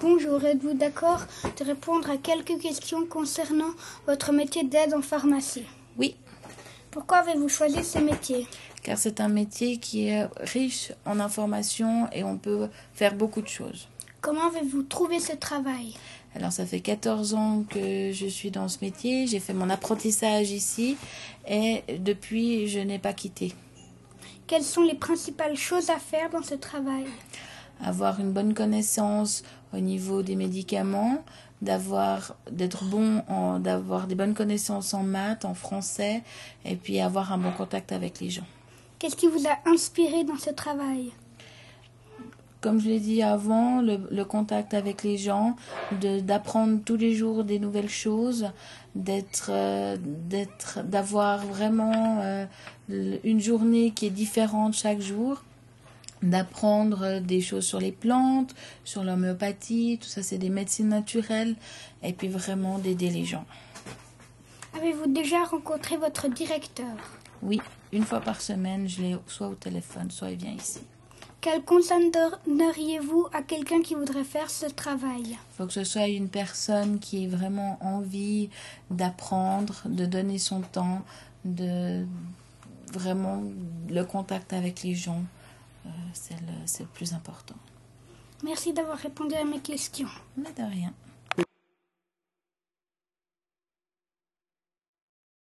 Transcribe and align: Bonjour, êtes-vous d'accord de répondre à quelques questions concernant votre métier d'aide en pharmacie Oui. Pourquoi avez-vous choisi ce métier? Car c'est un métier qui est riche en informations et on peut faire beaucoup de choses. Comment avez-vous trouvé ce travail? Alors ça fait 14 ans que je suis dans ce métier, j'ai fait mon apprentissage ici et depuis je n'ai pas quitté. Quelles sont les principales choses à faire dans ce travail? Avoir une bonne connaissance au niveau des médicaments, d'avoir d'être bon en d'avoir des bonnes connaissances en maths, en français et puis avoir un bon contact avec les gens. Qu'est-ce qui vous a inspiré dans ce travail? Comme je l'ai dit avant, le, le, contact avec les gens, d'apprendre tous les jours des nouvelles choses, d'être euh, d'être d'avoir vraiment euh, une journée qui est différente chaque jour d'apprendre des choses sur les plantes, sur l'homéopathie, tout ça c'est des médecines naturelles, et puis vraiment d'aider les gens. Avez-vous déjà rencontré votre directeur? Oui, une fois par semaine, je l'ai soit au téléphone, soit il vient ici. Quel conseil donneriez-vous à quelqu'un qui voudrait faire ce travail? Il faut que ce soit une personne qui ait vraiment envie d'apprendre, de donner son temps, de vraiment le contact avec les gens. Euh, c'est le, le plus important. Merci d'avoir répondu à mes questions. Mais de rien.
Bonjour, 0.00 0.42
êtes-vous 0.44 0.74
d'accord 0.74 1.20
de 1.58 1.64
répondre 1.64 2.10
à 2.10 2.16
quelques 2.16 2.58
questions 2.58 3.06
concernant 3.06 3.70
votre 4.06 4.32
métier 4.32 4.64
d'aide 4.64 4.94
en 4.94 5.02
pharmacie 5.02 5.64
Oui. 5.98 6.16
Pourquoi 6.90 7.18
avez-vous 7.18 7.48
choisi 7.48 7.84
ce 7.84 7.98
métier? 7.98 8.46
Car 8.82 8.98
c'est 8.98 9.20
un 9.20 9.28
métier 9.28 9.76
qui 9.76 10.08
est 10.08 10.26
riche 10.40 10.92
en 11.04 11.20
informations 11.20 12.08
et 12.12 12.24
on 12.24 12.38
peut 12.38 12.68
faire 12.94 13.14
beaucoup 13.14 13.42
de 13.42 13.48
choses. 13.48 13.88
Comment 14.20 14.48
avez-vous 14.48 14.82
trouvé 14.82 15.20
ce 15.20 15.32
travail? 15.32 15.94
Alors 16.34 16.50
ça 16.50 16.66
fait 16.66 16.80
14 16.80 17.34
ans 17.34 17.64
que 17.68 18.10
je 18.10 18.26
suis 18.26 18.50
dans 18.50 18.68
ce 18.68 18.78
métier, 18.80 19.26
j'ai 19.26 19.40
fait 19.40 19.54
mon 19.54 19.70
apprentissage 19.70 20.50
ici 20.50 20.96
et 21.46 21.82
depuis 21.98 22.66
je 22.68 22.80
n'ai 22.80 22.98
pas 22.98 23.12
quitté. 23.12 23.54
Quelles 24.46 24.64
sont 24.64 24.82
les 24.82 24.94
principales 24.96 25.56
choses 25.56 25.90
à 25.90 25.98
faire 25.98 26.30
dans 26.30 26.42
ce 26.42 26.54
travail? 26.54 27.04
Avoir 27.84 28.18
une 28.18 28.32
bonne 28.32 28.54
connaissance 28.54 29.42
au 29.74 29.78
niveau 29.78 30.22
des 30.22 30.36
médicaments, 30.36 31.22
d'avoir 31.62 32.36
d'être 32.50 32.84
bon 32.84 33.22
en 33.28 33.58
d'avoir 33.58 34.06
des 34.06 34.14
bonnes 34.14 34.34
connaissances 34.34 34.94
en 34.94 35.02
maths, 35.02 35.44
en 35.44 35.54
français 35.54 36.22
et 36.64 36.76
puis 36.76 37.00
avoir 37.00 37.32
un 37.32 37.38
bon 37.38 37.52
contact 37.52 37.92
avec 37.92 38.20
les 38.20 38.30
gens. 38.30 38.46
Qu'est-ce 38.98 39.16
qui 39.16 39.26
vous 39.26 39.46
a 39.46 39.70
inspiré 39.70 40.24
dans 40.24 40.38
ce 40.38 40.50
travail? 40.50 41.12
Comme 42.60 42.80
je 42.80 42.88
l'ai 42.88 43.00
dit 43.00 43.22
avant, 43.22 43.82
le, 43.82 43.98
le, 44.10 44.24
contact 44.24 44.72
avec 44.72 45.02
les 45.02 45.18
gens, 45.18 45.54
d'apprendre 46.00 46.80
tous 46.82 46.96
les 46.96 47.14
jours 47.14 47.44
des 47.44 47.58
nouvelles 47.58 47.90
choses, 47.90 48.50
d'être 48.94 49.50
euh, 49.50 49.98
d'être 50.00 50.82
d'avoir 50.82 51.44
vraiment 51.44 52.20
euh, 52.22 52.46
une 52.88 53.40
journée 53.40 53.90
qui 53.90 54.06
est 54.06 54.10
différente 54.10 54.72
chaque 54.72 55.00
jour 55.00 55.42
d'apprendre 56.24 57.20
des 57.20 57.40
choses 57.40 57.64
sur 57.64 57.78
les 57.78 57.92
plantes, 57.92 58.54
sur 58.84 59.04
l'homéopathie, 59.04 59.98
tout 60.00 60.08
ça 60.08 60.22
c'est 60.22 60.38
des 60.38 60.50
médecines 60.50 60.88
naturelles, 60.88 61.54
et 62.02 62.12
puis 62.12 62.28
vraiment 62.28 62.78
d'aider 62.78 63.10
les 63.10 63.24
gens. 63.24 63.44
Avez-vous 64.76 65.12
déjà 65.12 65.44
rencontré 65.44 65.96
votre 65.96 66.28
directeur? 66.28 66.96
Oui, 67.42 67.60
une 67.92 68.04
fois 68.04 68.20
par 68.20 68.40
semaine, 68.40 68.88
je 68.88 69.02
l'ai 69.02 69.16
soit 69.26 69.48
au 69.48 69.54
téléphone, 69.54 70.10
soit 70.10 70.30
il 70.30 70.38
vient 70.38 70.52
ici. 70.52 70.80
Quel 71.40 71.62
conseil 71.62 72.10
donneriez-vous 72.46 73.26
à 73.34 73.42
quelqu'un 73.42 73.82
qui 73.82 73.94
voudrait 73.94 74.24
faire 74.24 74.48
ce 74.48 74.64
travail? 74.64 75.24
Il 75.26 75.56
faut 75.56 75.66
que 75.66 75.74
ce 75.74 75.84
soit 75.84 76.08
une 76.08 76.30
personne 76.30 76.98
qui 76.98 77.24
ait 77.24 77.28
vraiment 77.28 77.76
envie 77.82 78.48
d'apprendre, 78.90 79.82
de 79.84 80.06
donner 80.06 80.38
son 80.38 80.62
temps, 80.62 81.02
de 81.44 82.06
vraiment 82.94 83.42
le 83.90 84.04
contact 84.04 84.54
avec 84.54 84.82
les 84.82 84.94
gens. 84.94 85.22
Euh, 85.86 85.88
c'est 86.12 86.40
le, 86.40 86.84
le 86.84 86.86
plus 86.86 87.12
important. 87.12 87.56
Merci 88.42 88.72
d'avoir 88.72 88.98
répondu 88.98 89.34
à 89.34 89.44
mes 89.44 89.60
questions. 89.60 90.08
Mais 90.36 90.52
de 90.52 90.62
rien. 90.62 90.92